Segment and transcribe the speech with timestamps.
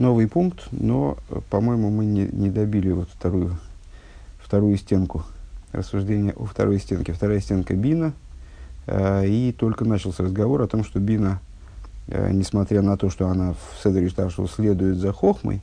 [0.00, 1.18] новый пункт, но,
[1.50, 3.56] по-моему, мы не, не добили вот вторую,
[4.42, 5.24] вторую стенку
[5.72, 7.12] рассуждения о второй стенке.
[7.12, 8.12] Вторая стенка Бина,
[8.86, 11.40] э, и только начался разговор о том, что Бина,
[12.08, 15.60] э, несмотря на то, что она в Седре Штаршу следует за Хохмой,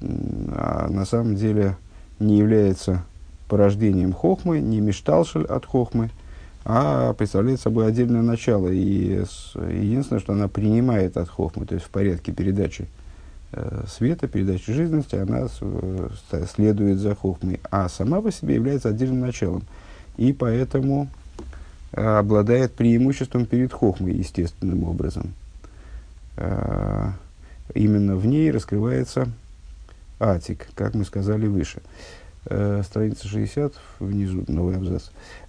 [0.00, 1.76] а на самом деле
[2.20, 3.04] не является
[3.48, 6.10] порождением Хохмы, не мешталшель от Хохмы,
[6.64, 8.68] а представляет собой отдельное начало.
[8.68, 9.24] И
[9.56, 13.07] единственное, что она принимает от Хохмы, то есть в порядке передачи э,
[13.86, 19.62] света, передачи жизненности, она э, следует за Хохмой, а сама по себе является отдельным началом.
[20.18, 21.08] И поэтому
[21.92, 25.32] э, обладает преимуществом перед Хохмой естественным образом.
[26.36, 27.12] Э,
[27.74, 29.28] именно в ней раскрывается
[30.20, 31.80] Атик, как мы сказали выше.
[32.44, 35.04] Э, страница 60, внизу новый абзац.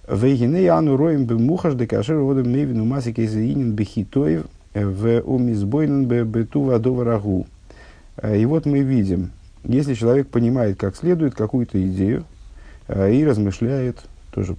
[0.08, 6.62] Вейгине ану роем бы мухаш де кашер водом мейвину масик изаинин бехитоев в умизбойнен бету
[6.62, 7.46] вадова рагу.
[7.46, 7.59] Э,
[8.22, 9.30] и вот мы видим,
[9.64, 12.24] если человек понимает как следует какую-то идею
[12.88, 13.98] э, и размышляет,
[14.32, 14.56] тоже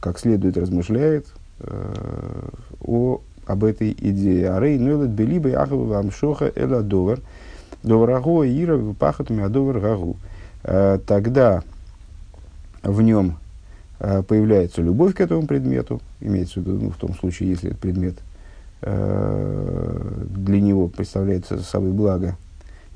[0.00, 1.26] как следует размышляет
[2.80, 4.52] о, об этой идее.
[4.52, 7.20] Арей нуэлет белибай ахава амшоха эла довар–
[7.82, 10.16] Довраго Ира пахатами Адовар Гагу.
[10.64, 11.62] Э, тогда
[12.82, 13.38] в нем
[14.00, 17.80] э, появляется любовь к этому предмету, имеется в виду, ну, в том случае, если этот
[17.80, 18.16] предмет
[18.82, 22.36] э, для него представляется собой благо,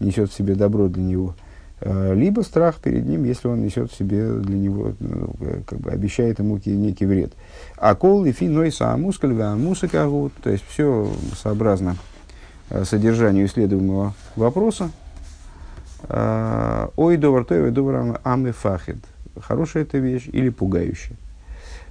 [0.03, 1.35] несет в себе добро для него,
[1.81, 5.35] либо страх перед ним, если он несет в себе для него, ну,
[5.67, 7.33] как бы обещает ему некий вред.
[7.77, 10.09] А кол и фи ной саамускаль мусика
[10.43, 11.97] то есть все сообразно
[12.73, 14.91] Э, содержанию исследуемого вопроса.
[16.05, 18.97] Э, Ой, довар той, довар аме фахид.
[19.39, 21.17] Хорошая это вещь или пугающая.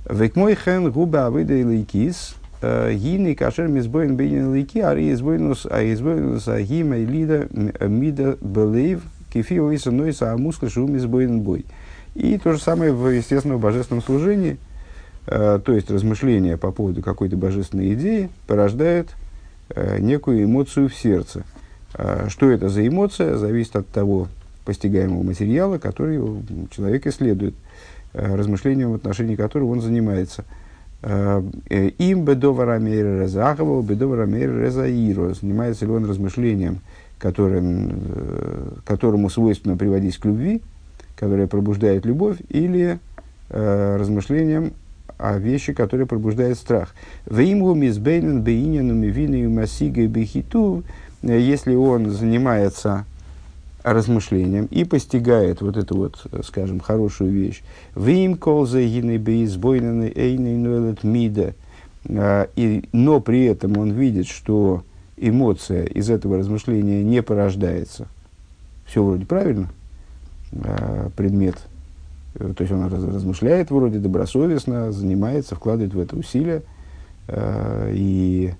[0.09, 5.67] Век мой хен губа авида и лейкис, э, гины кашер мизбоин бейнин лейки, ари избоинус,
[5.69, 7.47] а избоинус агима и лида
[7.87, 9.01] мида белейв,
[9.33, 11.65] кефи оиса нойса амуска шу мизбоин бой.
[12.15, 14.57] И то же самое в естественном божественном служении,
[15.25, 19.07] то есть размышления по поводу какой-то божественной идеи порождает
[19.73, 21.43] Э, некую эмоцию в сердце.
[21.93, 24.27] А что это за эмоция, зависит от того
[24.65, 26.19] постигаемого материала, который
[26.75, 27.53] человек исследует,
[28.13, 30.43] э, размышлением в отношении которого он занимается.
[31.03, 35.33] Э, Им бедовара мейра резахова, бедовара мейра резаиро.
[35.33, 36.79] Занимается ли он размышлением,
[37.17, 37.91] которым,
[38.85, 40.61] которому свойственно приводить к любви,
[41.15, 42.99] которое пробуждает любовь, или
[43.49, 44.73] размышлением
[45.21, 46.95] а вещи, которые пробуждают страх.
[47.27, 50.83] Веймгу мизбейнен бейнену мивину масига бехиту,
[51.21, 53.05] если он занимается
[53.83, 57.61] размышлением и постигает вот эту вот, скажем, хорошую вещь.
[57.95, 58.37] Вим
[60.57, 61.53] нойлет мида.
[62.09, 62.49] А,
[62.91, 64.83] но при этом он видит, что
[65.17, 68.07] эмоция из этого размышления не порождается.
[68.85, 69.69] Все вроде правильно.
[70.53, 71.57] А, предмет
[72.35, 76.63] Э, то есть он размышляет вроде добросовестно, занимается, вкладывает в это усилия.
[77.27, 78.53] Э, и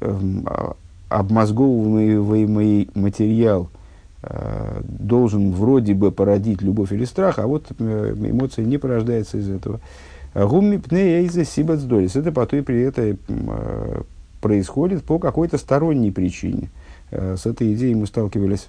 [0.00, 0.76] эм, а,
[1.08, 3.79] обмозговываемый материал э,
[4.82, 9.80] должен вроде бы породить любовь или страх, а вот эмоция не порождается из этого.
[10.34, 12.16] Гумми пне эйза сибацдолис.
[12.16, 13.16] Это по той при это
[14.40, 16.68] происходит по какой-то сторонней причине.
[17.10, 18.68] С этой идеей мы сталкивались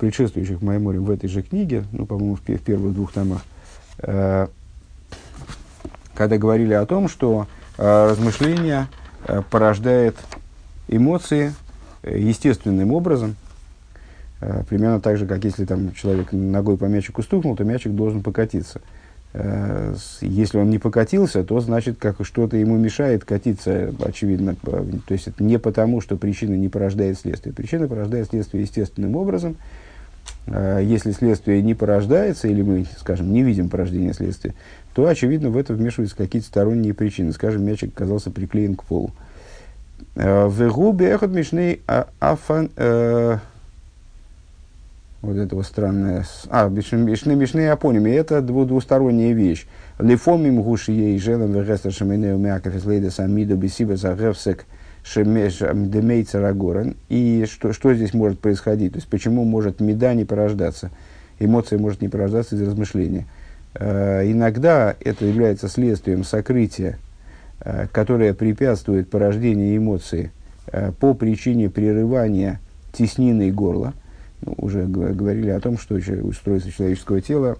[0.00, 3.44] предшествующих Майморим в этой же книге, ну, по-моему, в, в первых двух томах,
[3.98, 4.46] э,
[6.14, 7.46] когда говорили о том, что
[7.76, 8.88] э, размышление
[9.26, 10.16] э, порождает
[10.88, 11.52] эмоции
[12.02, 13.39] э, естественным образом, э,
[14.68, 18.80] примерно так же, как если там человек ногой по мячику стукнул, то мячик должен покатиться.
[19.32, 24.56] Э, если он не покатился, то значит, как что-то ему мешает катиться, очевидно.
[24.56, 27.54] То есть это не потому, что причина не порождает следствие.
[27.54, 29.56] Причина порождает следствие естественным образом,
[30.46, 34.54] Э, если следствие не порождается, или мы, скажем, не видим порождения следствия,
[34.94, 37.32] то, очевидно, в это вмешиваются какие-то сторонние причины.
[37.32, 39.12] Скажем, мячик оказался приклеен к полу.
[40.16, 42.70] Э, в губе эхот мишней а, афан...
[45.22, 46.24] Э, вот это вот странное...
[46.48, 48.14] А, мишны мишны апониме.
[48.14, 49.66] Это двусторонняя вещь.
[49.98, 54.64] Лифомим гуши ей желем вегестер шаминеу мяков из лейда самиду бисиба загевсек–
[55.04, 56.96] Демейца Рагорен.
[57.08, 58.92] И что, что здесь может происходить?
[58.92, 60.90] То есть, почему может меда не порождаться?
[61.38, 63.26] Эмоция может не порождаться из размышления.
[63.74, 66.98] Э, иногда это является следствием сокрытия,
[67.60, 70.32] э, которое препятствует порождению эмоции
[70.66, 72.60] э, по причине прерывания
[72.92, 73.94] теснины горла.
[74.44, 77.56] Уже говорили о том, что устройство человеческого тела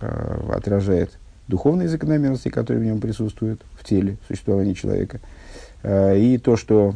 [0.00, 1.10] отражает
[1.48, 5.20] духовные закономерности, которые в нем присутствуют в теле, в существовании человека–
[5.84, 6.94] Э, и то, что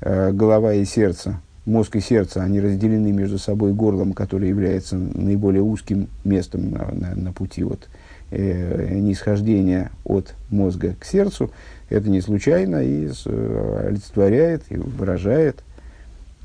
[0.00, 5.62] э, голова и сердце мозг и сердце, они разделены между собой горлом, которое является наиболее
[5.62, 7.88] узким местом на, на, на пути вот,
[8.30, 11.50] э, нисхождения от мозга к сердцу,
[11.88, 15.73] это не случайно и э, олицетворяет и выражает э,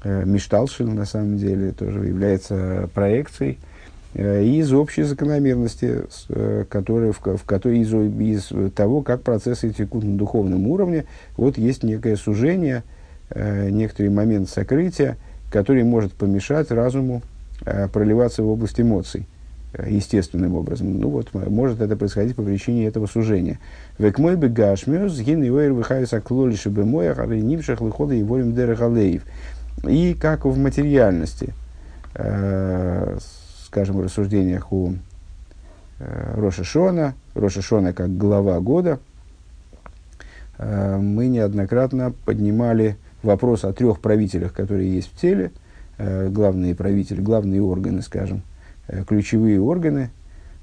[0.04, 3.57] Мишталшин, на самом деле, тоже является проекцией
[4.13, 10.04] э, из общей закономерности, э, которые, в, в которой из, из того, как процессы текут
[10.04, 11.06] на духовном уровне,
[11.36, 12.84] вот есть некое сужение,
[13.30, 15.18] э, некоторый момент сокрытия,
[15.51, 17.22] который может помешать разуму
[17.66, 19.25] э, проливаться в область эмоций.
[19.72, 21.00] Э, естественным образом.
[21.00, 23.60] Ну вот, может это происходить по причине этого сужения.
[24.00, 28.24] Век мой бы гашмёс, гин и ойр выхайса клолиши бы мой, а нимшах выхода и
[28.24, 29.22] волим дерегалеев.
[29.88, 31.54] И как в материальности,
[32.16, 33.18] э,
[33.66, 34.96] скажем, в рассуждениях у
[36.00, 39.00] э, Роша Шона, Роша Шона как глава года,
[40.58, 45.52] э, мы неоднократно поднимали вопрос о трех правителях, которые есть в теле,
[45.98, 48.44] э, главные правители, главные органы, скажем,
[48.90, 50.10] Э, ключевые органы,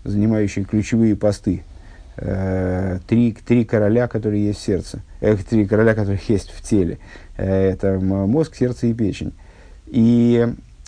[0.05, 1.63] занимающие ключевые посты.
[2.17, 5.01] Э, три, три короля, которые есть в сердце.
[5.21, 6.99] Э, три короля, которых есть в теле.
[7.37, 9.33] Э, это мозг, сердце и печень.
[9.87, 10.47] И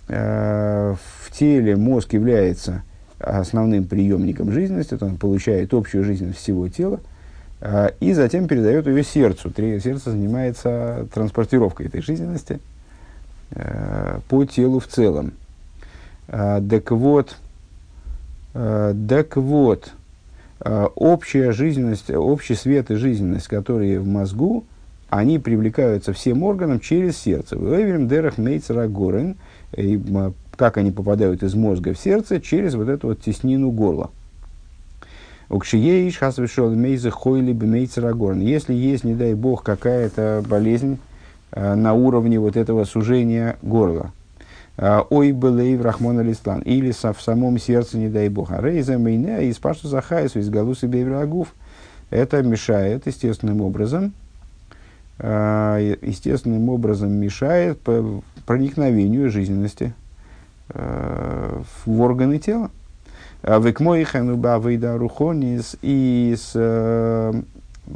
[0.09, 2.83] э, в теле мозг является
[3.19, 7.01] основным приемником жизненности, то он получает общую жизненность всего тела,
[7.61, 9.51] э, и затем передает ее сердцу.
[9.51, 12.61] Три, сердце занимается транспортировкой этой жизненности
[13.51, 15.33] э, по телу в целом.
[16.29, 17.37] А, так вот,
[18.53, 19.93] а, так вот,
[20.61, 24.65] а, общая жизненность, общий свет и жизненность, которые в мозгу,
[25.11, 27.57] они привлекаются всем органам через сердце.
[27.57, 29.37] Веверим дерах мейцера горен,
[30.57, 34.11] как они попадают из мозга в сердце, через вот эту вот теснину горла.
[35.49, 38.41] Укшиеиш хасвешол мейза хойли бмейцера горн.
[38.41, 40.99] Если есть, не дай бог, какая-то болезнь
[41.53, 44.13] на уровне вот этого сужения горла,
[44.77, 48.99] а, ой былей в Рахмон Алислан, или в самом сердце, не дай бог, а рейза
[48.99, 51.55] мейне, из пашту захайсу, из галусы бейврагув.
[52.11, 54.28] Это мешает естественным образом, а,
[55.21, 57.81] естественным образом мешает
[58.47, 59.93] проникновению жизненности
[60.71, 62.71] а, в органы тела.
[63.43, 66.55] Векмоихану бавейда рухонис и с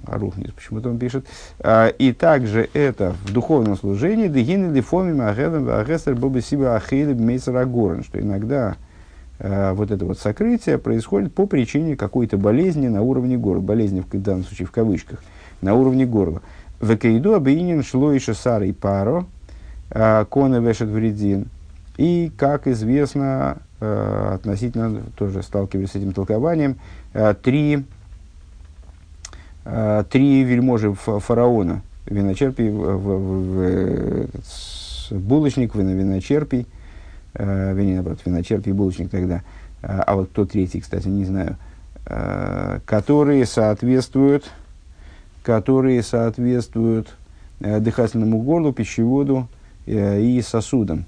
[0.06, 1.26] Арухнис, почему-то он пишет.
[1.60, 8.20] А, и также это в духовном служении дегины лифомим агедам агестер бобесиба ахилиб мейсарагорен, что
[8.20, 8.76] иногда
[9.38, 13.60] а, вот это вот сокрытие происходит по причине какой-то болезни на уровне горла.
[13.60, 15.22] Болезни, в данном случае, в кавычках,
[15.60, 16.42] на уровне горла.
[16.82, 19.24] Векейду абиинин шло еще сарой паро,
[19.90, 21.46] а, кона вешет вредин.
[21.96, 26.76] И, как известно, относительно, тоже сталкивались с этим толкованием,
[27.42, 27.84] три
[29.64, 32.70] э, три вельможи фараона, виночерпий,
[35.10, 36.66] булочник, виночерпий,
[37.34, 39.42] э, вернее, наоборот, виночерпий, булочник тогда,
[39.82, 41.56] э, а вот кто третий, кстати, не знаю,
[42.06, 44.50] э, которые соответствуют,
[45.42, 47.14] которые соответствуют
[47.60, 49.48] э, дыхательному горлу, пищеводу
[49.86, 51.04] э, и сосудам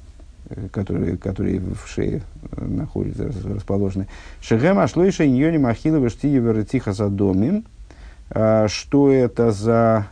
[0.50, 2.22] э, которые, которые в шее
[2.56, 4.08] находятся, расположены.
[4.40, 7.64] Шехем ашлойша иньони махилова штиевер тихо задомим,
[8.30, 10.08] а, что это за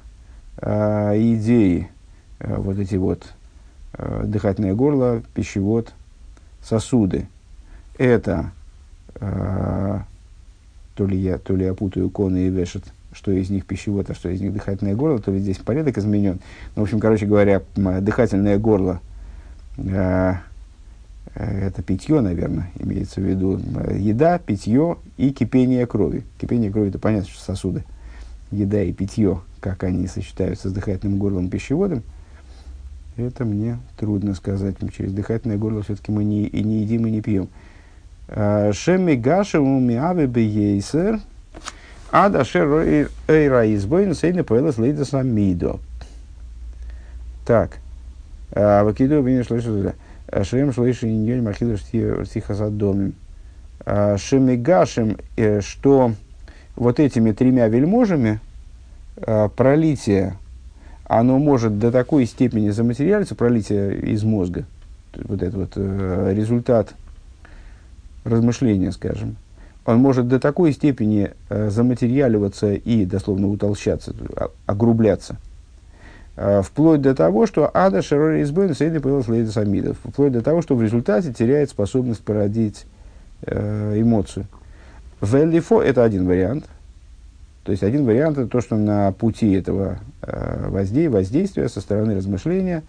[0.58, 1.88] а, идеи,
[2.38, 3.24] а, вот эти вот
[4.24, 5.92] дыхательное горло, пищевод,
[6.62, 7.28] сосуды.
[7.98, 8.52] Это
[9.20, 10.06] то
[11.06, 14.28] ли я, то ли я путаю коны и вешет, что из них пищевод, а что
[14.28, 16.40] из них дыхательное горло, то ли здесь порядок изменен.
[16.74, 19.00] Ну, в общем, короче говоря, дыхательное горло
[19.76, 20.34] э,
[21.34, 23.60] это питье, наверное, имеется в виду
[23.94, 26.24] еда, питье и кипение крови.
[26.40, 27.84] Кипение крови, это понятно, что сосуды
[28.50, 32.02] еда и питье, как они сочетаются с дыхательным горлом пищеводом,
[33.16, 34.76] это мне трудно сказать.
[34.96, 37.48] Через дыхательное горло все-таки мы не, и не едим, и не пьем.
[38.28, 41.20] А, Шеми гаша умиаве бейсер,
[42.12, 45.80] а дашер эйра избойн сейна поэлас лейдас мидо.
[47.46, 47.78] Так.
[48.52, 49.94] А, Вакиду бинеш лэшу
[50.44, 53.14] Шем шлэши иньонь махиду штихасадомим.
[53.84, 56.12] Шемигашем, э, что
[56.76, 58.40] вот этими тремя вельможами
[59.56, 60.36] пролитие,
[61.04, 64.64] оно может до такой степени заматериалиться, пролитие из мозга,
[65.14, 65.76] вот этот вот
[66.32, 66.94] результат
[68.24, 69.36] размышления, скажем,
[69.84, 74.14] он может до такой степени э, заматериаливаться и дословно утолщаться,
[74.66, 75.36] огрубляться,
[76.36, 80.62] э, вплоть до того, что ада шарори избойн сейды появилась лейда самидов, вплоть до того,
[80.62, 82.86] что в результате теряет способность породить
[83.42, 84.46] э, эмоцию.
[85.20, 86.66] Веллифо– это один вариант.
[87.64, 92.16] То есть, один вариант– это то, что на пути этого э, воздей, воздействия со стороны
[92.16, 92.82] размышления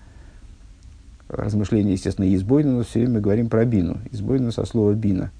[1.29, 3.97] размышление, естественно, избойнанус, все время мы говорим про бину.
[4.11, 5.31] Избойнанус со слова бина.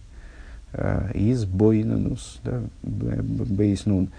[0.76, 4.10] Э, избойнанус, да, бейснун.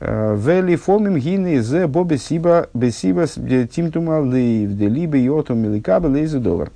[0.00, 6.72] Вели фомим гины зе бо бесиба бесиба тимтума лейв де либо йотум миликаба лейзедовар.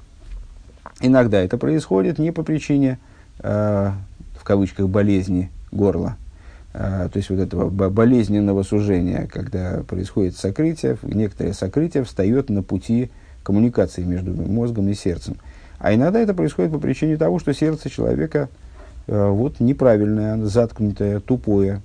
[1.00, 2.98] Иногда это происходит не по причине,
[3.40, 3.90] э,
[4.38, 6.16] в кавычках, болезни горла,
[6.72, 13.10] э, то есть вот этого болезненного сужения, когда происходит сокрытие, некоторое сокрытие встает на пути
[13.42, 15.36] коммуникации между мозгом и сердцем.
[15.80, 18.50] А иногда это происходит по причине того, что сердце человека
[19.06, 21.80] э, вот неправильное, заткнутое, тупое,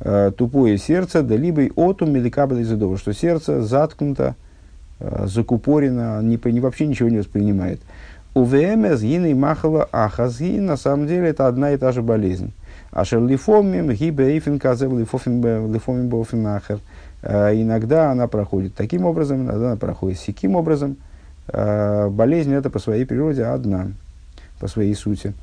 [0.00, 4.34] э, тупое сердце, да либо отум медикабель из что сердце заткнуто,
[4.98, 7.80] э, закупорено, не, не, вообще ничего не воспринимает.
[8.34, 12.52] У ВМС гины махала ахазги, на самом деле это одна и та же болезнь.
[12.90, 16.80] А шерлифомим гибе эйфин казев лифомим бофин ахер.
[17.22, 20.96] Иногда она проходит таким образом, иногда она проходит сяким образом.
[21.52, 23.88] Э, болезнь это по своей природе одна,
[24.58, 25.34] по своей сути.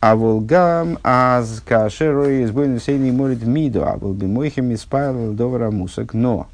[0.00, 6.14] А волгам аз кашерой избойный сейный молит миду, а был бы мойхем испайл довара мусок.
[6.14, 6.48] Но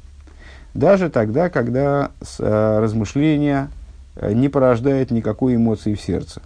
[0.73, 3.69] даже тогда, когда э, размышление
[4.15, 6.41] э, не порождает никакой эмоции в сердце.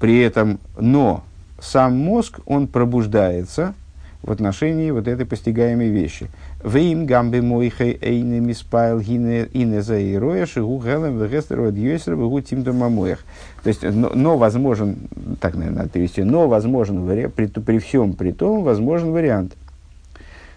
[0.00, 1.22] При этом, но
[1.60, 3.74] сам мозг, он пробуждается
[4.22, 6.28] в отношении вот этой постигаемой вещи.
[6.64, 13.18] Вейм гамбе мойхей эйне миспайл ине заироя шигу гелем вегестеру адьюсер вегу тимдо мамоях.
[13.62, 14.96] То есть, но, но возможен,
[15.40, 19.54] так, наверное, надо перевести, но возможен, при, при всем при том, возможен вариант,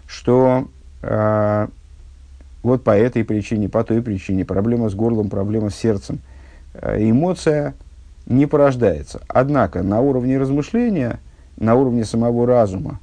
[0.08, 0.70] что
[1.02, 1.68] э,
[2.64, 6.20] вот по этой причине, по той причине, проблема с горлом, проблема с сердцем,
[6.74, 7.74] э, эмоция
[8.28, 9.20] не порождается.
[9.28, 11.20] Однако на уровне размышления,
[11.58, 13.02] на уровне самого разума,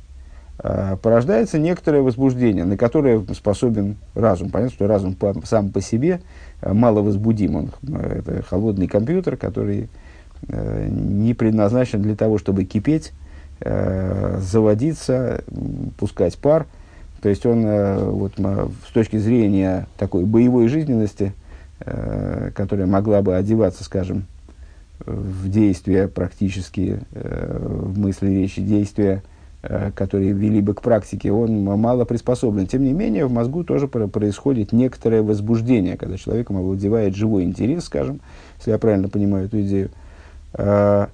[0.56, 4.50] порождается некоторое возбуждение, на которое способен разум.
[4.50, 6.20] Понятно, что разум по, сам по себе
[6.60, 7.56] э, мало возбудим.
[7.56, 9.88] Он, э, это холодный компьютер, который
[10.48, 13.12] э, не предназначен для того, чтобы кипеть,
[13.60, 15.42] э, заводиться,
[15.98, 16.66] пускать пар.
[17.20, 21.32] То есть он э, вот, с точки зрения такой боевой жизненности,
[21.80, 24.26] э, которая могла бы одеваться, скажем,
[25.04, 29.33] в действия практически, э, в мысли, речи, действия, Э,
[29.94, 32.66] которые вели бы к практике, он мало приспособлен.
[32.66, 38.20] Тем не менее, в мозгу тоже происходит некоторое возбуждение, когда человеком овладевает живой интерес, скажем,
[38.58, 39.90] если я правильно понимаю эту идею.
[40.54, 41.06] Э,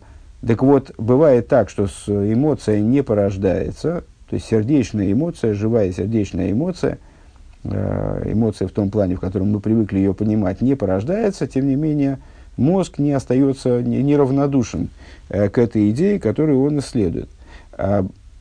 [0.46, 6.98] так вот, бывает так, что эмоция не порождается, то есть сердечная эмоция, живая сердечная эмоция,
[7.64, 11.76] э, эмоция в том плане, в котором мы привыкли ее понимать, не порождается, тем не
[11.76, 12.18] менее,
[12.56, 14.88] мозг не остается неравнодушен
[15.28, 17.28] к этой идее, которую он исследует.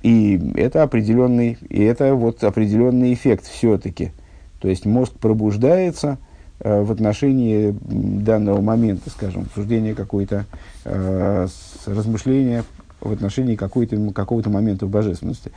[0.01, 4.11] И это определенный, и это вот определенный эффект все-таки.
[4.59, 6.17] То есть мозг пробуждается
[6.59, 10.45] э, в отношении данного момента, скажем, обсуждения какой-то,
[10.85, 11.47] э,
[11.85, 12.63] размышления
[13.01, 15.51] в отношении какого-то момента в божественности.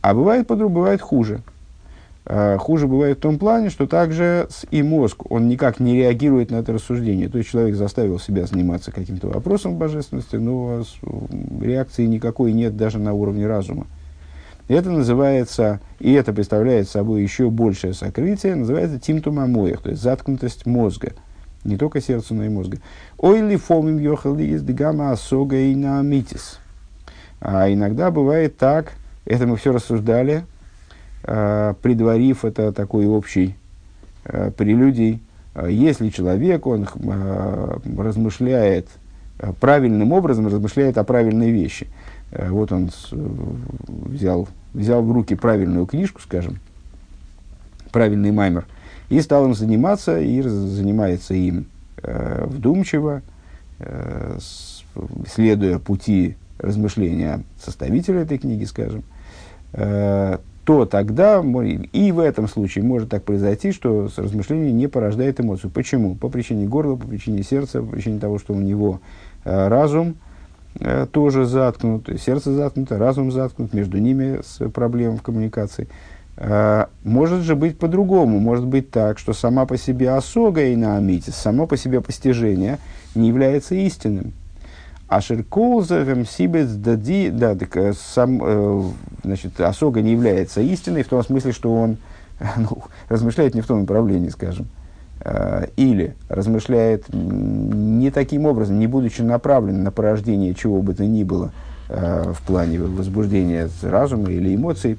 [0.00, 1.40] А бывает бывает хуже.
[2.30, 6.56] А, хуже бывает в том плане, что также и мозг, он никак не реагирует на
[6.56, 7.30] это рассуждение.
[7.30, 10.82] То есть человек заставил себя заниматься каким-то вопросом божественности, но
[11.62, 13.86] реакции никакой нет даже на уровне разума.
[14.68, 21.14] Это называется, и это представляет собой еще большее сокрытие, называется тимтумамоях, то есть заткнутость мозга.
[21.64, 22.76] Не только сердца, но и мозга.
[23.16, 26.58] Ойли фомим йохали из дегама асога и наамитис.
[27.40, 28.92] А иногда бывает так,
[29.24, 30.44] это мы все рассуждали,
[31.22, 33.56] предварив это такой общий
[34.24, 35.20] э, прелюдий,
[35.54, 36.88] э, если человек, он
[37.98, 38.88] размышляет
[39.60, 41.86] правильным образом, размышляет о правильной вещи.
[42.30, 42.90] Вот он
[43.88, 46.58] взял, взял в руки правильную книжку, скажем,
[47.92, 48.66] правильный маймер,
[49.08, 51.66] и стал им заниматься, и занимается им
[52.02, 53.22] вдумчиво,
[55.26, 59.04] следуя пути размышления составителя этой книги, скажем,
[60.68, 61.42] то тогда
[61.92, 65.70] и в этом случае может так произойти, что размышление не порождает эмоцию.
[65.70, 66.14] Почему?
[66.14, 69.00] По причине горла, по причине сердца, по причине того, что у него
[69.46, 70.16] э, разум
[70.78, 75.88] э, тоже заткнут, сердце заткнуто, разум заткнут, между ними с проблемой в коммуникации.
[76.36, 81.34] Э, может же быть по-другому, может быть так, что сама по себе осога и наамитис,
[81.34, 82.76] само по себе постижение
[83.14, 84.34] не является истинным.
[85.08, 88.82] А Шеркоузерем Сибец Дади, да, так, э, сам, э,
[89.24, 91.96] значит, Осога не является истиной в том смысле, что он
[92.56, 94.66] ну, размышляет не в том направлении, скажем.
[95.20, 101.24] Э, или размышляет не таким образом, не будучи направлен на порождение чего бы то ни
[101.24, 101.50] было
[101.88, 104.96] э, в плане возбуждения разума или эмоций,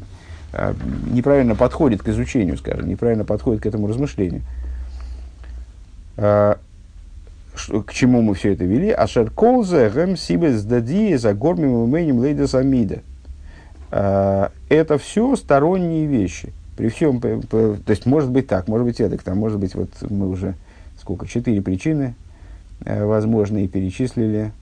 [0.51, 0.74] э,
[1.10, 4.42] неправильно подходит к изучению, скажем, неправильно подходит к этому размышлению.
[7.53, 8.89] К чему мы все это вели?
[8.89, 13.01] Ашер колзе гэм сибес дади за гормим уменем лейдес амида.
[13.91, 16.53] Это все сторонние вещи.
[16.77, 20.29] При всем, то есть, может быть так, может быть эдак, там, может быть, вот мы
[20.29, 20.53] уже,
[20.98, 22.15] сколько, четыре причины
[22.86, 24.53] э, возможные перечислили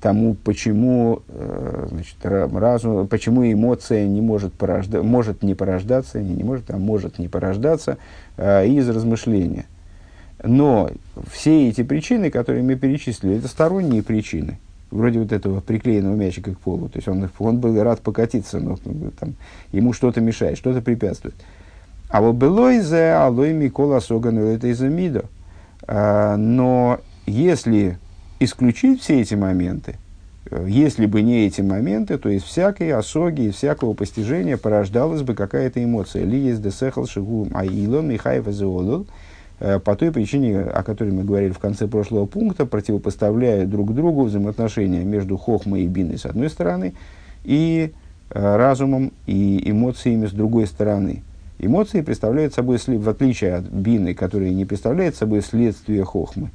[0.00, 6.44] тому, почему, э, значит, разум, почему эмоция не может, порожда, может не порождаться, не, не
[6.44, 7.98] может, а может не порождаться
[8.38, 9.66] э, из размышления.
[10.42, 10.90] Но
[11.30, 14.58] все эти причины, которые мы перечислили, это сторонние причины.
[14.90, 16.88] Вроде вот этого приклеенного мячика к полу.
[16.88, 18.76] То есть он, он был рад покатиться, но
[19.18, 19.34] там,
[19.70, 21.34] ему что-то мешает, что-то препятствует.
[22.08, 25.24] А вот было из алой Микола Соган это из Мидо.
[25.86, 27.98] А, но если
[28.38, 29.96] исключить все эти моменты,
[30.50, 35.34] э, если бы не эти моменты, то из всякой осоги, из всякого постижения порождалась бы
[35.34, 36.24] какая-то эмоция.
[36.24, 39.31] Ли есть десехал шигу аило михаева зеолул– Э,
[39.84, 45.04] по той причине, о которой мы говорили в конце прошлого пункта, противопоставляя друг другу взаимоотношения
[45.04, 46.94] между хохмой и биной с одной стороны
[47.44, 47.92] и
[48.30, 51.22] э, разумом и эмоциями с другой стороны.
[51.60, 56.50] Эмоции представляют собой, в отличие от бины, которая не представляет собой следствие хохмы,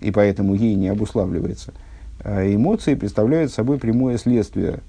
[0.00, 1.72] и поэтому ей не обуславливается,
[2.24, 4.80] э, эмоции представляют собой прямое следствие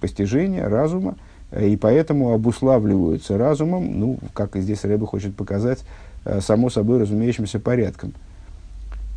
[0.00, 1.14] постижения разума,
[1.56, 6.09] и поэтому обуславливаются разумом, ну, как здесь Рэбе хочет показать, Э,
[6.40, 8.12] само собой разумеющимся порядком.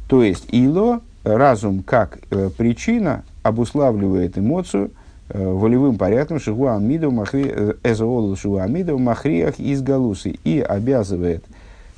[0.08, 4.92] То есть ило, разум как э, причина, обуславливает эмоцию
[5.30, 11.44] э, волевым порядком шигуа амидов махри э, эзоолу шигуа амидов махриях из галусы и обязывает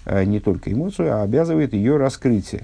[0.06, 2.64] э, не только эмоцию, а обязывает ее раскрытие.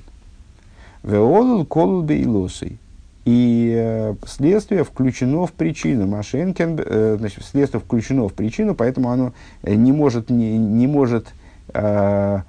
[1.03, 2.77] Веолул колул бейлосой.
[3.25, 6.07] И э, следствие включено в причину.
[6.07, 9.33] Машенкин, э, значит, следствие включено в причину, поэтому оно
[9.63, 11.27] не может, не, не может
[11.73, 12.41] э,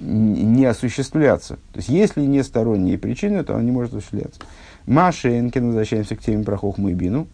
[0.00, 1.56] не осуществляться.
[1.72, 4.40] То есть, если не сторонние причины, то он не может осуществляться.
[4.86, 7.26] Машенкин, возвращаемся к теме про хохму и бину.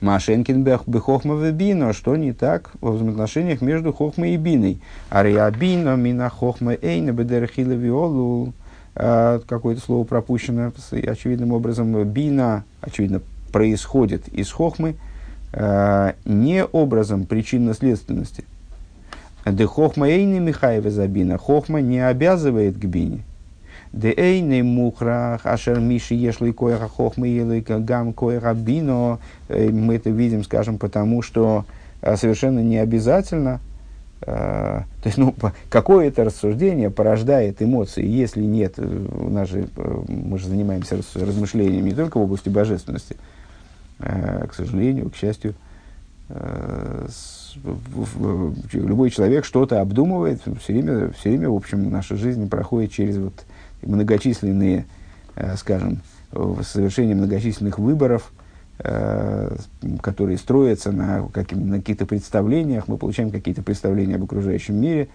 [0.00, 4.80] Машенкин бехохма бину, что не так в взаимоотношениях между хохмой и биной.
[5.08, 8.52] Ариабино мина хохма эйна бедерхила виолу.
[8.96, 12.04] А, какое-то слово пропущено очевидным образом.
[12.04, 14.96] Бина, очевидно, происходит из хохмы,
[15.52, 18.44] а, не образом причинно-следственности.
[19.46, 21.38] Де хохма эйни Михаева забина.
[21.38, 23.24] Хохма не обязывает к бине.
[23.92, 29.18] Де эйни мухрах, ашер миши ешли коеха хохма елы гам коеха бино.
[29.48, 31.66] Э, мы это видим, скажем, потому что
[32.00, 33.60] э, совершенно не обязательно
[34.22, 34.26] э,
[35.02, 35.34] то есть, ну,
[35.68, 39.68] какое-то рассуждение порождает эмоции, если нет, у нас же,
[40.08, 43.16] мы же занимаемся размышлениями не только в области божественности,
[43.98, 45.54] к сожалению, к счастью,
[48.72, 53.34] любой человек что-то обдумывает, все время, все время, в общем, наша жизнь проходит через вот
[53.82, 54.86] многочисленные,
[55.36, 56.00] э, скажем,
[56.62, 58.32] совершение многочисленных выборов,
[58.78, 59.56] э,
[60.00, 65.08] которые строятся на, каким, на каких-то представлениях, мы получаем какие-то представления об окружающем мире,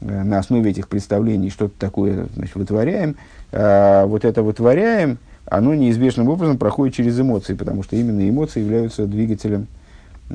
[0.00, 3.16] э, на основе этих представлений что-то такое значит, вытворяем.
[3.50, 9.66] Вот это вытворяем, оно неизбежным образом проходит через эмоции, потому что именно эмоции являются двигателем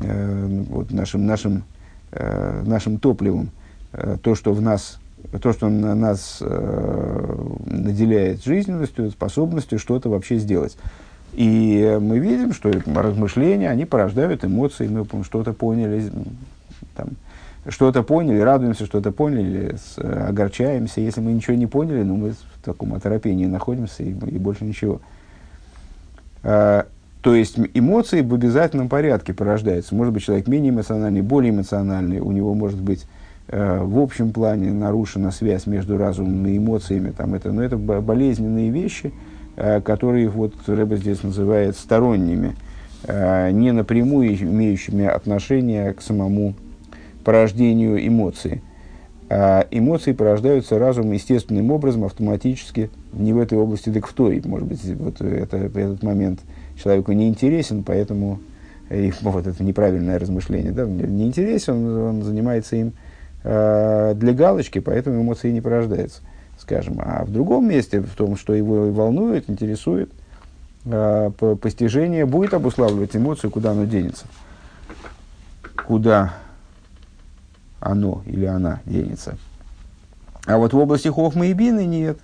[0.01, 1.63] э, вот нашим, нашим,
[2.11, 3.49] э, нашим топливом,
[3.93, 4.99] э, то, что в нас,
[5.41, 10.77] то, что на нас э, наделяет жизненностью, способностью что-то вообще сделать.
[11.33, 16.11] И мы видим, что размышления, они порождают эмоции, мы что-то поняли,
[16.95, 17.09] там,
[17.69, 21.01] что-то поняли, радуемся, что-то поняли, с, огорчаемся.
[21.01, 25.01] Если мы ничего не поняли, ну, мы в таком оторопении находимся и, и больше ничего.
[27.21, 29.95] То есть эмоции в обязательном порядке порождаются.
[29.95, 32.19] Может быть, человек менее эмоциональный, более эмоциональный.
[32.19, 33.05] У него может быть
[33.47, 37.11] э, в общем плане нарушена связь между разумом и эмоциями.
[37.11, 39.13] Там это, но это болезненные вещи,
[39.55, 42.55] э, которые вот Рэба здесь называет сторонними,
[43.03, 46.53] э, не напрямую имеющими отношение к самому
[47.23, 48.61] порождению эмоций.
[49.29, 54.41] А эмоции порождаются разумом естественным образом, автоматически, не в этой области, так в той.
[54.45, 56.41] Может быть, вот это, этот момент–
[56.81, 58.39] человеку не интересен, поэтому
[58.89, 62.93] и, вот это неправильное размышление, да, не интересен, он, он занимается им
[63.43, 66.21] э, для галочки, поэтому эмоции не порождаются,
[66.57, 67.01] скажем.
[67.03, 70.09] А в другом месте, в том, что его волнует, интересует,
[70.85, 74.25] э, постижение будет обуславливать эмоцию, куда оно денется.
[75.85, 76.33] Куда
[77.79, 79.37] оно или она денется.
[80.45, 82.19] А вот в области хохмы и бины нет.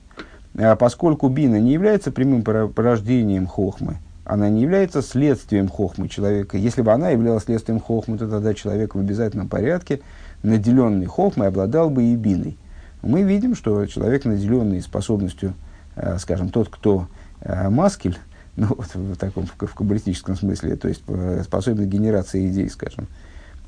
[0.58, 6.58] А поскольку бина не является прямым порождением хохмы, она не является следствием хохмы человека.
[6.58, 10.02] Если бы она являлась следствием хохмы, то тогда человек в обязательном порядке,
[10.44, 12.58] наделенный хохмой, обладал бы и биной.
[13.02, 15.54] мы видим, что человек, наделенный способностью,
[15.96, 17.08] э, скажем, тот, кто
[17.42, 18.18] э, маскель,
[18.56, 23.08] ну, вот в таком в, каббалистическом смысле, то есть э, способный к генерации идей, скажем,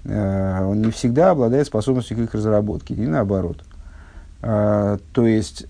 [0.08, 3.64] он не всегда обладает способностью к их разработке, и наоборот.
[4.40, 5.66] То есть,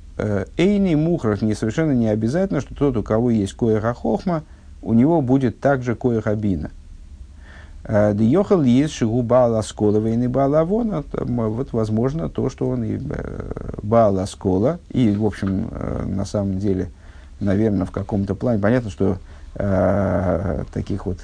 [0.57, 4.43] Эйни Мухрах не совершенно не обязательно, что тот, у кого есть коеха хохма,
[4.85, 6.71] у него будет также коеха бина.
[7.83, 11.03] Э, Диохал есть шигу баала скола и баала вона.
[11.11, 14.79] Вот возможно то, что он и э, баала скола.
[14.91, 15.69] И, в общем,
[16.05, 16.89] на самом деле,
[17.39, 18.61] наверное, в каком-то плане.
[18.61, 19.17] Понятно, что
[19.55, 21.17] э, таких вот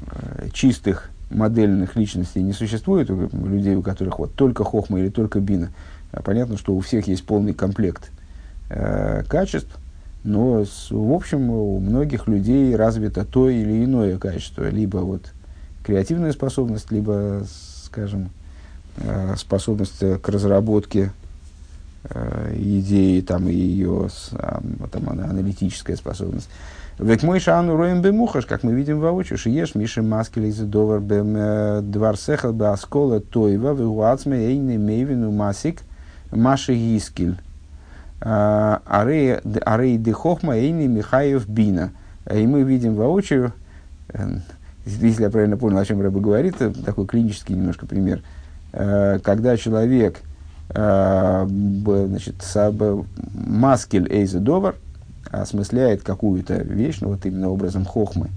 [0.00, 5.40] э, чистых модельных личностей не существует, у людей, у которых вот только хохма или только
[5.40, 5.70] бина.
[6.12, 8.10] А понятно, что у всех есть полный комплект
[8.70, 9.76] э, качеств,
[10.28, 15.32] но в общем у многих людей развито то или иное качество, либо вот
[15.82, 17.44] креативная способность, либо,
[17.84, 18.28] скажем,
[18.98, 21.12] э, способность к разработке
[22.04, 24.08] э, идеи, там, и ее
[24.92, 26.50] там, аналитическая способность.
[26.98, 31.34] Век мой шану роем бемухаш, как мы видим воочию, шиеш миши маскели из довар бем
[31.36, 35.80] э, двар сехал бы аскола тойва, вегуацме эйни мейвину масик,
[36.30, 37.38] маши гискель.
[38.20, 41.92] А, арей де хохма эйни михаев бина.
[42.32, 43.52] И мы видим воочию,
[44.12, 44.38] э,
[44.84, 48.22] если я правильно понял, о чем Рэба говорит, такой клинический немножко пример,
[48.72, 50.22] когда человек
[50.70, 52.34] Э, значит,
[53.32, 54.74] маскель эйзе довар
[55.30, 58.28] осмысляет какую-то вещь, ну вот именно образом хохмы,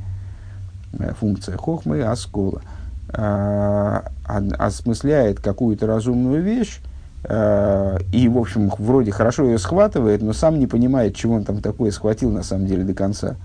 [0.97, 2.61] э, функция хохмы, аскола,
[3.09, 6.79] э, осмысляет какую-то разумную вещь,
[7.23, 11.91] и, в общем, вроде хорошо ее схватывает, но сам не понимает, чего он там такое
[11.91, 13.35] схватил на самом деле до конца.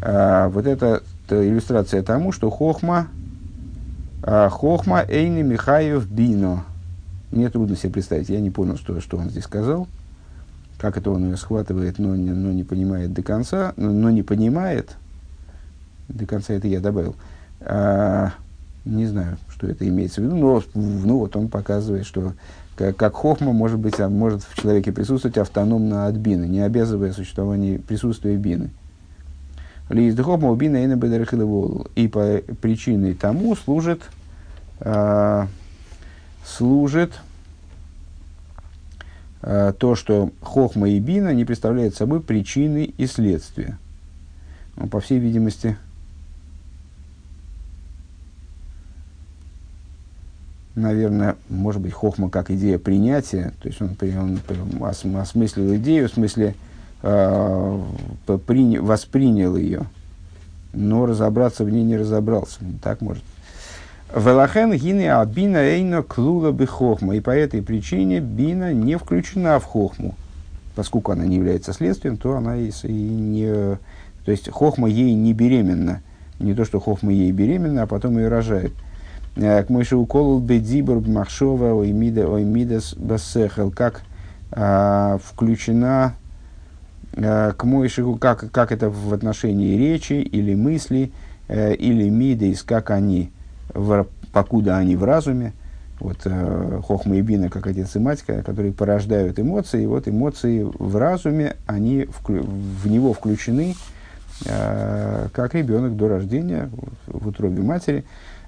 [0.00, 3.08] Вот это иллюстрация тому, что хохма,
[4.22, 6.64] хохма эйни Михаев бино,
[7.30, 9.86] мне трудно себе представить, я не понял, что, что он здесь сказал,
[10.78, 14.22] как это он ее схватывает, но не, но не понимает до конца, но, но не
[14.22, 14.96] понимает,
[16.08, 17.14] до конца это я добавил,
[18.86, 22.32] не знаю, что это имеется в виду, но ну, вот он показывает, что
[22.76, 27.12] как, как хохма может, быть, а может в человеке присутствовать автономно от бины, не обязывая
[27.12, 28.70] существование присутствия бины.
[29.90, 30.78] Лиз хохма бина
[31.94, 34.00] и по причине тому служит
[34.80, 35.46] а,
[36.42, 37.12] служит
[39.42, 43.78] э, то, что хохма и бина не представляют собой причины и следствия.
[44.76, 45.76] Ну, по всей видимости,
[50.74, 56.12] наверное, может быть, хохма как идея принятия, то есть он, он, он осмыслил идею, в
[56.12, 56.54] смысле
[57.02, 57.80] э,
[58.46, 59.82] при, воспринял ее,
[60.72, 62.60] но разобраться в ней не разобрался.
[62.82, 63.22] Так может
[64.14, 67.14] Велахен гины а бина эйно клула бы хохма.
[67.14, 70.16] И по этой причине бина не включена в хохму.
[70.74, 73.78] Поскольку она не является следствием, то она и не...
[74.24, 76.02] То есть хохма ей не беременна.
[76.40, 78.72] Не то, что хохма ей беременна, а потом ее рожает.
[79.34, 83.70] К мыши уколол бедибр махшова оймидас басехел.
[83.70, 84.02] Как
[84.52, 86.14] а, включена
[87.16, 91.12] а, к Мойшигу, как, как это в отношении речи или мысли,
[91.48, 93.30] а, или мидейс, как они
[93.72, 95.52] в, покуда они в разуме,
[96.00, 100.62] вот э, хохма и бина, как отец и мать, которые порождают эмоции, и вот эмоции
[100.62, 103.74] в разуме, они в, в него включены,
[104.46, 106.70] э, как ребенок до рождения
[107.06, 108.04] в, в утробе матери.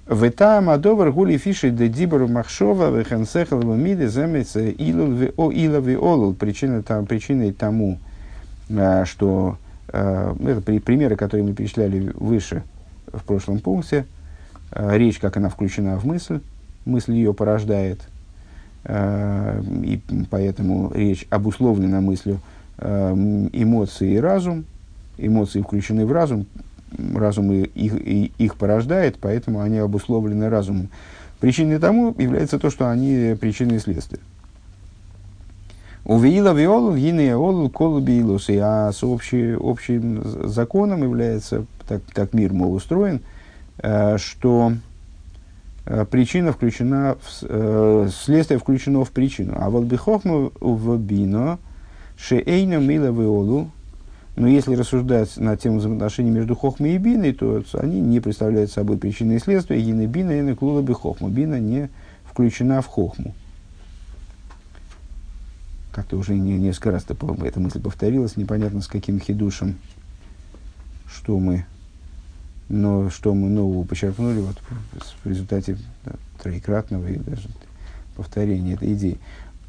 [0.06, 5.96] Этом адовар гули фиши де дибору махшова вехенсехал миде земец илул ви о ила ви
[5.96, 6.34] олул.
[6.34, 7.98] Причина, там, причиной тому,
[8.68, 12.62] э, что э, это при, примеры, которые мы перечисляли выше
[13.12, 14.06] в прошлом пункте,
[14.72, 16.40] Э, речь, как она включена в мысль,
[16.84, 18.00] мысль ее порождает,
[18.84, 22.40] и поэтому речь обусловлена мыслью
[22.80, 24.64] эмоции и разум,
[25.18, 26.46] эмоции включены в разум,
[27.14, 27.94] разум их,
[28.38, 30.88] их порождает, поэтому они обусловлены разумом.
[31.40, 34.20] Причиной тому является то, что они причины и следствия.
[36.04, 38.58] Увеила виолу, гине олу, колу биилусы.
[38.60, 43.20] А с общий, общим законом является, так, так мир, мол, устроен–
[43.78, 44.74] Э, что
[45.86, 49.54] э, причина включена, в, э, следствие включено в причину.
[49.56, 51.58] А вот бихохму в бино,
[52.16, 53.70] шеэйна мила веолу,
[54.34, 58.96] но если рассуждать на тему взаимоотношений между хохмой и биной, то они не представляют собой
[58.96, 59.80] причины и следствия.
[59.80, 61.28] Гины бина и клула бы хохму.
[61.28, 61.90] Бина не
[62.24, 63.34] включена в хохму.
[65.92, 69.76] Как-то уже не, несколько раз эта мысль повторилась, непонятно с каким хидушем,
[71.06, 71.66] что мы
[72.72, 74.56] но что мы нового почерпнули вот,
[75.22, 77.48] в результате да, троекратного и даже
[78.16, 79.18] повторение этой идеи.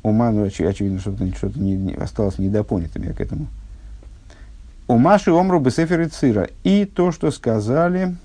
[0.04, 3.47] Ума, ну, оч, очевидно, что-то, что-то не, не, осталось недопонятым я к этому.
[4.88, 6.50] Умаши омру бесефер и цира.
[6.63, 8.15] И то, что сказали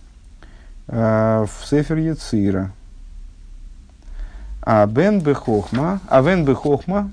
[0.88, 2.73] э, в сефер Яцира.
[4.62, 7.11] А бен бехохма, а вен бехохма,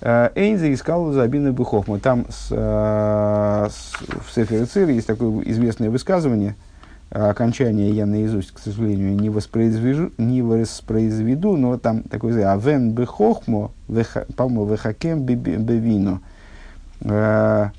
[0.00, 1.98] э, Эйнза искал забины бехохма.
[1.98, 3.92] Там с, э, с,
[4.26, 6.54] в сефер Яцира есть такое известное высказывание–
[7.12, 13.70] окончание я наизусть, к сожалению, не воспроизведу, не воспроизведу но там такой «Авен бехохмо,
[14.36, 16.20] по-моему, вехакем бевино».
[17.02, 17.70] Э,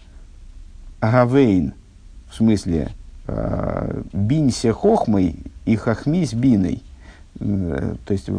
[1.11, 1.73] Гавейн,
[2.29, 2.89] в смысле,
[3.27, 5.35] э, бинься хохмой
[5.65, 6.81] и хохмись биной.
[7.39, 8.29] Э, то есть,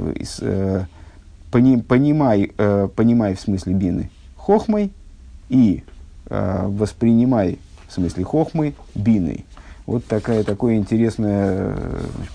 [1.51, 2.53] понимай,
[2.97, 4.91] понимай в смысле бины хохмой
[5.49, 5.85] и
[6.29, 9.45] воспринимай в смысле хохмы биной.
[9.87, 11.77] Вот такая, такое интересное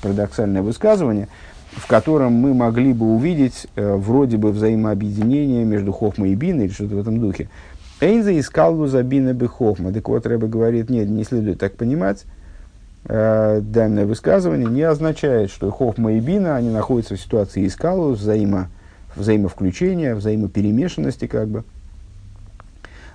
[0.02, 1.28] парадоксальное высказывание,
[1.72, 6.74] в котором мы могли бы увидеть э, вроде бы взаимообъединение между Хохмой и Биной или
[6.74, 7.50] что-то в этом духе.
[8.02, 9.92] Эйнза искал за Бина бы Хохма.
[9.92, 12.26] Так вот, Рэбе говорит, нет, не следует так понимать.
[13.06, 18.70] Э, данное высказывание не означает, что Хохма и Бина, они находятся в ситуации искалу, взаимо,
[19.16, 21.64] взаимовключения, взаимоперемешанности как бы.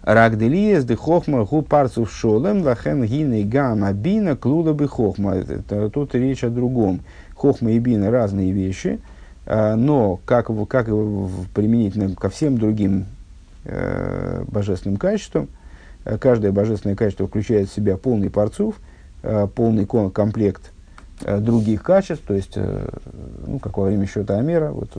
[0.03, 5.37] Рагделиес де хохма гу парцу шолем лахен гины гамма бина клуда бы хохма.
[5.90, 7.01] Тут речь о другом.
[7.35, 9.01] Хохма и бина разные вещи,
[9.47, 10.87] а, но как, как
[11.55, 13.07] применительно ко всем другим
[13.64, 15.48] э, божественным качествам,
[16.05, 18.77] э, каждое божественное качество включает в себя полный парцув,
[19.22, 20.70] э, полный комплект
[21.20, 22.59] других качеств, то есть,
[23.46, 24.90] ну, как во время счета Амера, вот,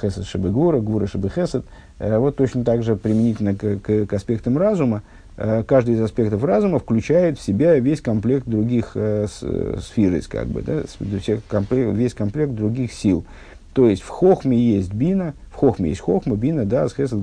[0.00, 1.64] Хесед Шебе Гура, Гура Шебе Хесед–
[1.98, 5.02] Э, вот точно так же применительно к, к, к аспектам разума,
[5.36, 10.62] э, каждый из аспектов разума включает в себя весь комплект других э, сфер, как бы,
[10.62, 13.24] да, весь комплект других сил.
[13.72, 17.18] То есть в хохме есть бина, в хохме есть хохма, бина, да, с хесед,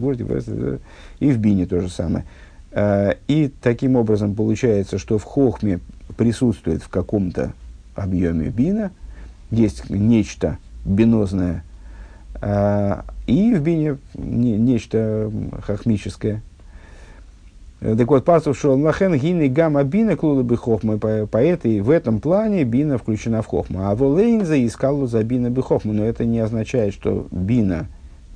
[1.19, 2.25] и в бине то же самое.
[3.27, 5.79] И таким образом получается, что в хохме
[6.17, 7.53] присутствует в каком-то
[7.95, 8.91] объеме бина,
[9.51, 11.63] есть нечто бинозное,
[13.27, 15.31] и в бине не, нечто
[15.63, 16.41] хохмическое.
[17.85, 20.97] Так вот, пасов шел лахен гины гамма бина клула бы хохма.
[20.97, 23.91] По, по этой, в этом плане бина включена в хохма.
[23.91, 25.93] А волейнза искал за бина бы хохма.
[25.93, 27.85] Но это не означает, что бина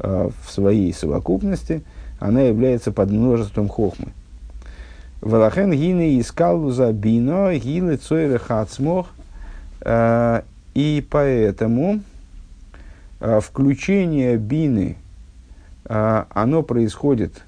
[0.01, 1.81] э, в своей совокупности,
[2.19, 4.09] она является под множеством хохмы.
[5.21, 9.07] Валахен гины искал за бино гилы цойры хацмох.
[9.81, 10.43] Э,
[10.75, 12.01] и поэтому
[13.19, 14.95] а, включение бины,
[15.83, 17.41] оно происходит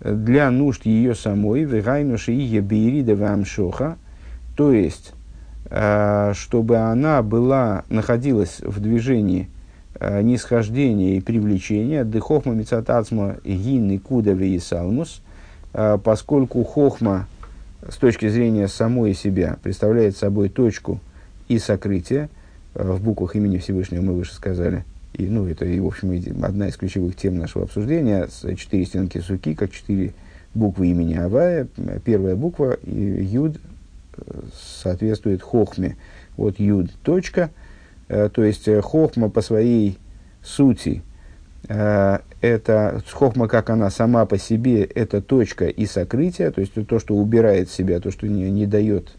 [0.00, 3.96] для нужд ее самой, вегайнуши и ебирида вамшоха,
[4.56, 5.12] то есть,
[5.70, 9.48] а, чтобы она была, находилась в движении
[9.98, 15.22] нисхождения и привлечения, дыхохма мицатацма гинны кудаве и салмус,
[15.72, 17.26] поскольку хохма
[17.88, 21.00] с точки зрения самой себя представляет собой точку
[21.48, 22.28] и сокрытие,
[22.76, 24.84] Э, в буквах имени Всевышнего мы выше сказали.
[25.16, 26.12] И, ну, это, и, в общем,
[26.44, 28.28] одна из ключевых тем нашего обсуждения.
[28.56, 30.12] Четыре стенки суки, как четыре
[30.52, 31.66] буквы имени Авая.
[32.04, 33.56] Первая буква, Юд,
[34.18, 34.42] э,
[34.82, 35.96] соответствует Хохме.
[36.36, 37.50] Вот Юд, точка.
[38.08, 39.98] Э, то есть, Хохма по своей
[40.42, 41.02] сути,
[41.66, 47.16] это Хохма, как она сама по себе, это точка и сокрытие, то есть то, что
[47.16, 49.10] убирает себя, то, что не, не дает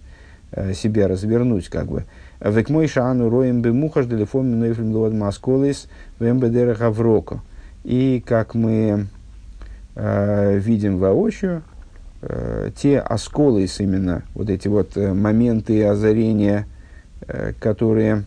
[0.74, 2.06] себя развернуть, как бы.
[2.40, 5.88] Век мой шаану роем бы мухаш делефон миноефлем лод масколис
[6.20, 7.42] вембедера гавроко.
[7.84, 9.08] И как мы
[9.96, 11.64] э, видим воочию,
[12.22, 16.68] э, те осколыс именно, вот эти вот э, моменты озарения,
[17.28, 18.24] э, которые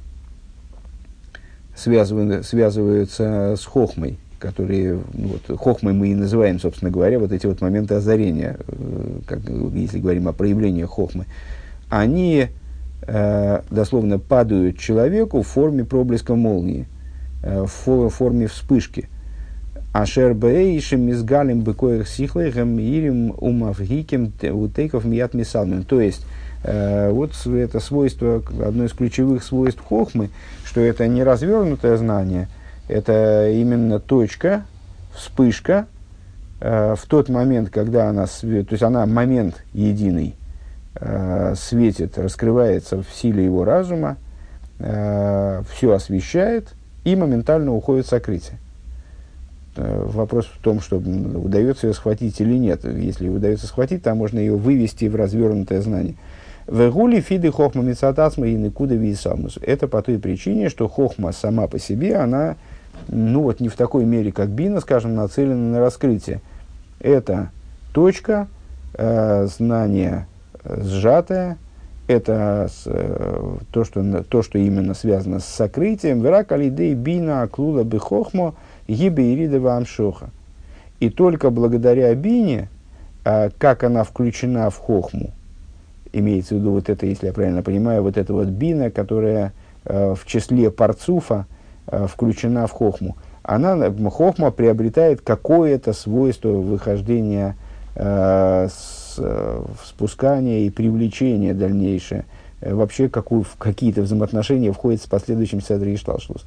[1.76, 7.46] связывают, связываются с хохмой, которые, ну, вот, хохмой мы и называем, собственно говоря, вот эти
[7.46, 9.40] вот моменты озарения, э, как,
[9.74, 11.26] если говорим о проявлении хохмы,
[11.88, 12.48] они
[13.06, 16.86] Э, дословно падают человеку в форме проблеска молнии,
[17.42, 19.08] э, в форме вспышки.
[19.94, 25.84] Ашер бейшим мизгалим быкоих сихлейхем ирим умавгиким утейков мият мисалмин.
[25.84, 26.26] То есть,
[26.62, 30.28] э, вот это свойство, одно из ключевых свойств хохмы,
[30.64, 32.48] что это не развернутое знание,
[32.86, 34.64] это именно точка,
[35.14, 35.86] вспышка,
[36.60, 40.34] в тот момент, когда она, то есть она момент единый,
[40.94, 44.16] э, светит, раскрывается в силе его разума,
[44.79, 46.74] э, все освещает
[47.05, 48.59] и моментально уходит сокрытие.
[49.76, 52.85] Э, вопрос в том, что удается ее схватить или нет.
[52.85, 56.16] Если удается схватить, то можно ее вывести в развернутое знание.
[56.66, 59.59] Вегули фиды хохма мецатасма и никуда висамус.
[59.62, 62.57] Это по той причине, что хохма сама по себе, она
[63.09, 66.40] ну вот не в такой мере, как бина, скажем, нацелена на раскрытие.
[67.00, 67.50] Это
[67.92, 68.48] точка
[68.94, 70.26] э, знания
[70.64, 71.58] сжатая,
[72.10, 76.20] это с, э, то, что, то, что именно связано с сокрытием.
[76.20, 78.54] Верак алидей бина аклула бихохмо
[78.88, 80.30] гибе ирида амшоха.
[80.98, 82.68] И только благодаря бине,
[83.24, 85.30] э, как она включена в хохму,
[86.12, 89.52] имеется в виду вот это, если я правильно понимаю, вот эта вот бина, которая
[89.84, 91.46] э, в числе парцуфа
[91.86, 97.56] э, включена в хохму, она, хохма приобретает какое-то свойство выхождения,
[97.96, 102.24] с, э, спускания и привлечения дальнейшее,
[102.60, 106.44] э, вообще какую, в какие-то взаимоотношения входит с последующим седри и шталшлус.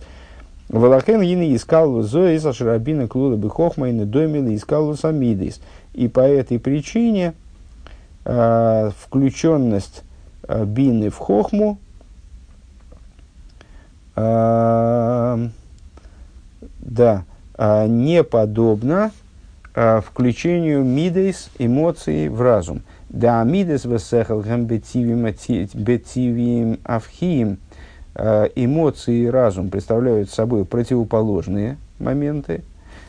[0.70, 5.62] Валахен ины искал зоиса шарабина клуда бы хохма и недомила искал самидис.
[5.94, 7.34] И по этой причине
[8.26, 10.04] э, включенность
[10.48, 11.78] э, бины в хохму
[14.16, 15.48] э,
[16.80, 17.26] да,
[17.58, 19.12] э, не подобна
[19.74, 22.84] включению мидейс эмоций в разум.
[23.10, 25.26] Да, мидес весехал бетивим
[26.84, 27.58] авхиим.
[28.16, 32.64] Э, эмоции и разум представляют собой противоположные моменты.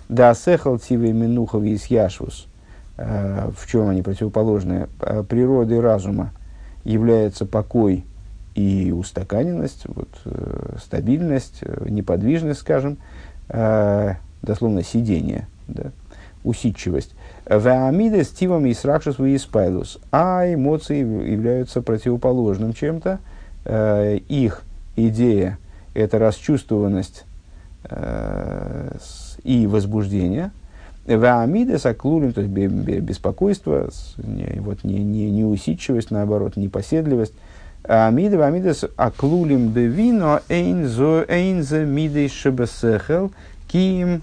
[0.08, 2.46] Да, сехал тивы минухов из яшвус–
[2.96, 6.30] Э, в чем они противоположны, э, природой разума
[6.84, 8.04] является покой
[8.54, 12.98] и устаканенность, вот, э, стабильность, неподвижность, скажем,
[14.42, 15.90] дословно сидение, да,
[16.44, 17.14] усидчивость.
[17.48, 19.98] Ваамида с тивом и сракшус испайлус.
[20.12, 23.18] А эмоции являются противоположным чем-то.
[24.28, 24.62] Их
[24.96, 25.58] идея–
[25.94, 27.24] это расчувствованность
[29.42, 30.52] и возбуждение–
[31.06, 37.34] Ваамидес аклулим, то есть беспокойство, вот, не, не, не усидчивость, наоборот, не поседливость.
[37.86, 43.30] Амида ваамидес аклулим бевино эйнзо эйнзе мидей шебесехел
[43.68, 44.22] ким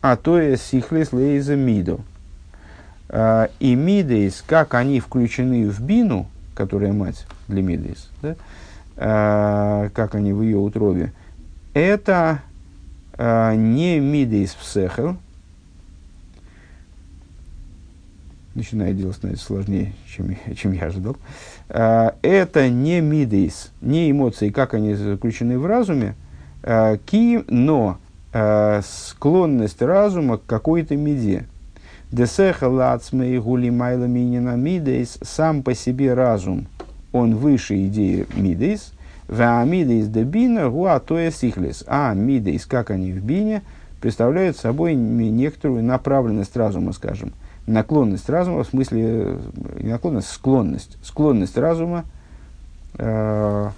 [0.00, 2.00] а то е сихлес лейзе мидо.
[3.12, 8.36] А, и мидейс, как они включены в бину, которая мать для мидейс, да?
[8.96, 11.12] а, как они в ее утробе,
[11.74, 12.40] это
[13.14, 15.16] а, не мидейс в сехел,
[18.54, 21.16] начинает дело становиться сложнее, чем, чем я ожидал.
[21.68, 26.14] Это не мидейс, не эмоции, как они заключены в разуме,
[26.62, 27.98] ки, но
[28.32, 31.46] а, склонность разума к какой-то меде.
[32.10, 36.66] Десеха лацмей гули майла минина мидейс, сам по себе разум,
[37.12, 38.92] он выше идеи мидейс,
[39.28, 41.84] мидейс де бина гуа тоя сихлес.
[41.86, 43.62] А мидейс, как они в бине,
[44.00, 47.32] представляют собой некоторую направленность разума, скажем
[47.70, 49.38] наклонность разума, в смысле,
[49.78, 50.98] не наклонность, склонность.
[51.02, 52.04] Склонность разума,
[52.98, 53.70] э,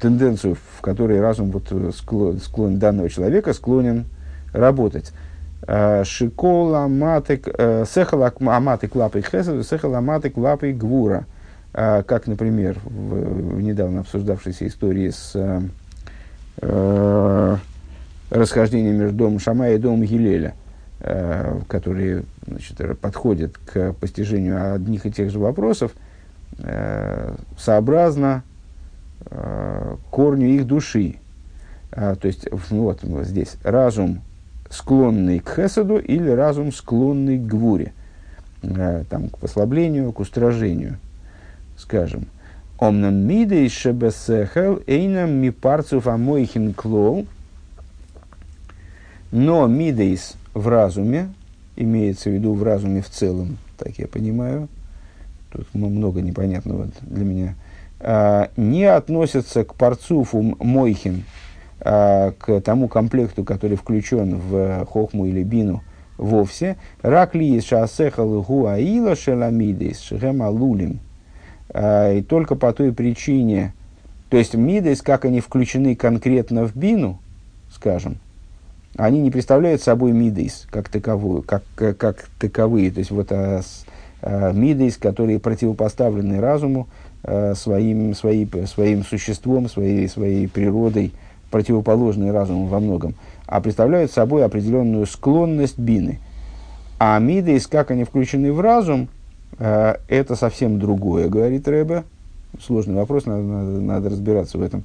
[0.00, 4.06] тенденцию, в которой разум вот, склон, склон данного человека склонен
[4.52, 5.12] работать.
[5.66, 11.26] Э, Шикола матек, э, сехала аматек лапой хесед, сехала аматек лапой гвура.
[11.72, 15.32] Э, как, например, в, в недавно обсуждавшейся истории с
[16.62, 17.56] э,
[18.30, 20.54] расхождением между домом Шамая и домом Гилеля
[21.02, 25.92] Э, которые значит, подходят к постижению одних и тех же вопросов,
[26.58, 28.49] э, сообразно э,
[30.10, 31.16] корню их души.
[31.90, 34.20] То есть, ну вот, вот здесь разум,
[34.70, 37.92] склонный к хесаду, или разум, склонный к гвуре,
[38.62, 40.98] там, к послаблению, к устражению,
[41.76, 42.26] скажем.
[42.78, 47.26] Омнам мидей шебесехел эйнам ми парцуф амойхин клоу,
[49.32, 51.28] но мидейс в разуме,
[51.76, 54.68] имеется в виду в разуме в целом, так я понимаю,
[55.50, 57.69] тут много непонятного для меня, а,
[58.56, 61.24] не относятся к парцуфу Мойхин,
[61.82, 65.82] а, к тому комплекту, который включен в Хохму или Бину
[66.18, 66.76] вовсе.
[67.00, 71.00] Ракли из шасехал гуаила шеламидис шехемалулим.
[71.70, 73.72] А, и только по той причине,
[74.28, 77.18] то есть мидес, как они включены конкретно в Бину,
[77.72, 78.18] скажем,
[78.96, 82.90] они не представляют собой мидейс как таковую, как, как, как таковые.
[82.90, 83.62] То есть вот а,
[84.22, 86.88] мидейс, которые противопоставлены разуму
[87.22, 91.12] а, своим, свои, своим существом, своей, своей природой,
[91.50, 93.14] противоположные разуму во многом,
[93.46, 96.18] а представляют собой определенную склонность бины.
[96.98, 99.08] А мидейс, как они включены в разум,
[99.58, 102.04] а, это совсем другое, говорит Рэбе.
[102.60, 104.82] Сложный вопрос, надо, надо, надо разбираться в этом.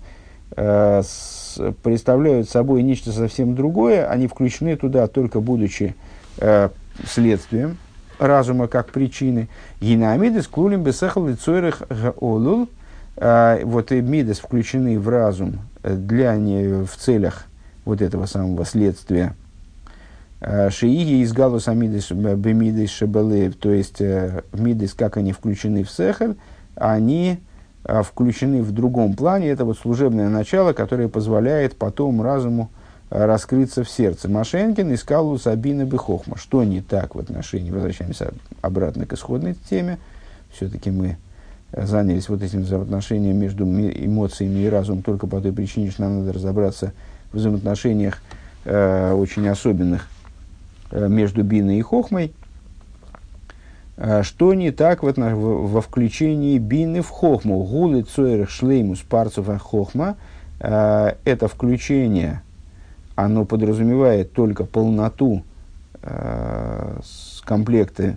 [1.81, 5.95] Представляют собой нечто совсем другое, они включены туда только будучи
[6.37, 6.69] э,
[7.03, 7.77] следствием,
[8.19, 9.49] разума как причины.
[9.81, 11.83] Гинамидес клулим бесехал лицойрых
[12.19, 12.69] олул.
[13.17, 17.45] А, вот и мидес включены в разум для не в целях
[17.85, 19.35] вот этого самого следствия.
[20.41, 24.01] А, шииги из галуса мидес бемидес шабалы, то есть
[24.53, 26.35] мидес, как они включены в сехаль,
[26.75, 27.39] они
[27.83, 29.49] включены в другом плане.
[29.49, 32.69] Это вот служебное начало, которое позволяет потом разуму
[33.17, 34.29] раскрыться в сердце.
[34.29, 36.37] Машенькин искал у Сабины Бехохма.
[36.37, 39.99] Что не так в отношении, возвращаемся обратно к исходной теме,
[40.51, 41.17] все-таки мы
[41.71, 46.33] занялись вот этим взаимоотношением между эмоциями и разумом только по той причине, что нам надо
[46.33, 46.93] разобраться
[47.31, 48.21] в взаимоотношениях
[48.65, 50.07] э, очень особенных
[50.91, 52.33] э, между Биной и Хохмой.
[53.97, 57.63] Э, что не так в, в, во включении Бины в Хохму?
[57.63, 60.17] Гулы Цойрах Шлеймус Парцев Хохма
[60.59, 62.41] э,– это включение–
[63.15, 65.43] оно подразумевает только полноту
[66.01, 66.99] э,
[67.43, 68.15] комплекта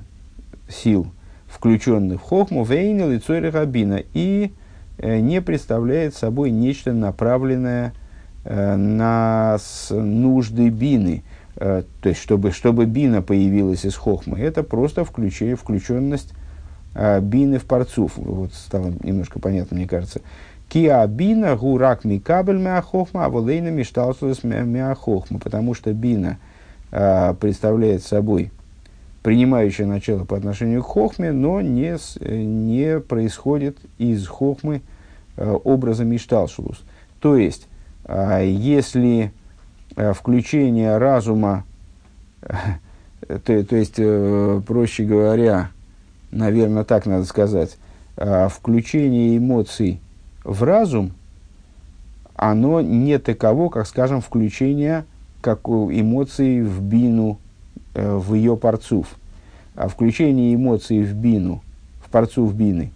[0.69, 1.07] сил,
[1.47, 4.53] включенных в хохму, вейнил и цойры рабина, и
[4.99, 7.95] э, не представляет собой нечто направленное
[8.45, 11.23] э, на с, нужды бины.
[11.57, 16.33] Э, то есть, чтобы, чтобы бина появилась из хохмы, это просто включение, включенность
[16.95, 18.13] э, бины в парцуф.
[18.17, 20.21] Вот стало немножко понятно, мне кажется.
[20.69, 26.39] Киабина гурак микабель мяхохма, а волейна мишталсус мяхохма, потому что бина
[26.91, 28.51] э, представляет собой
[29.23, 34.83] принимающее начало по отношению к хохме, но не, не происходит из хохмы
[35.37, 36.83] э, образа мишталшулус.
[37.21, 37.67] То есть,
[38.05, 39.33] э, если
[39.97, 41.65] э, включение разума,
[43.27, 45.71] то, то есть, э, проще говоря,
[46.31, 47.79] наверное, так надо сказать,
[48.19, 50.03] э, включение эмоций–
[50.49, 51.13] в разум,
[52.35, 55.05] оно не таково, как, скажем, включение
[55.41, 57.39] как эмоций в бину,
[57.95, 59.07] э, в ее парцув.
[59.77, 61.63] А включение эмоций в бину,
[62.05, 62.91] в парцув бины,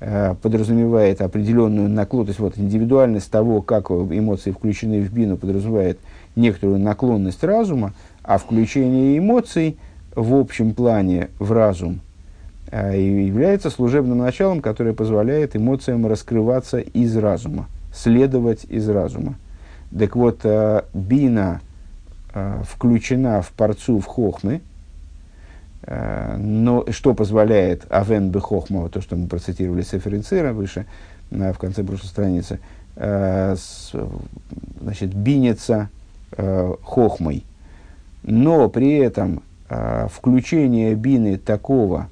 [0.00, 5.98] э, подразумевает определенную наклонность, вот индивидуальность того, как эмоции включены в бину, подразумевает
[6.34, 9.76] некоторую наклонность разума, а включение эмоций
[10.14, 12.00] в общем плане в разум–
[12.72, 19.34] является служебным началом, которое позволяет эмоциям раскрываться из разума, следовать из разума.
[19.96, 21.60] Так вот, а, бина
[22.32, 24.60] а, включена в порцу в хохмы,
[25.86, 30.84] но что позволяет Авен бы хохма, то, что мы процитировали Сеферицира выше,
[31.30, 32.60] в конце прошлой страницы,
[32.94, 35.88] значит, бинится
[36.36, 37.44] хохмой.
[38.22, 39.42] Но при этом
[40.10, 42.08] включение бины такого,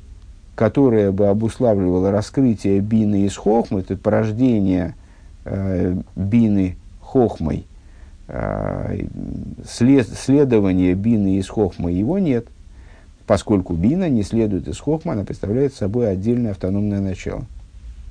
[0.58, 4.96] которая бы обуславливала раскрытие бины из хохмы, то есть порождение
[5.44, 7.64] э, бины хохмой,
[8.26, 9.06] э,
[9.64, 12.48] след, следование бины из хохмы его нет,
[13.24, 17.44] поскольку бина не следует из хохмы, она представляет собой отдельное автономное начало–